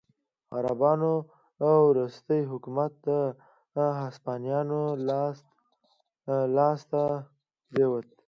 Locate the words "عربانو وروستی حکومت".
0.55-2.93